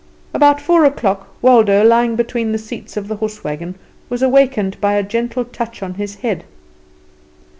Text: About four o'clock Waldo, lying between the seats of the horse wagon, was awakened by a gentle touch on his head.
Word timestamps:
About 0.33 0.59
four 0.59 0.83
o'clock 0.83 1.27
Waldo, 1.43 1.83
lying 1.83 2.15
between 2.15 2.53
the 2.53 2.57
seats 2.57 2.97
of 2.97 3.07
the 3.07 3.17
horse 3.17 3.43
wagon, 3.43 3.75
was 4.09 4.23
awakened 4.23 4.81
by 4.81 4.93
a 4.93 5.03
gentle 5.03 5.45
touch 5.45 5.83
on 5.83 5.93
his 5.93 6.15
head. 6.25 6.43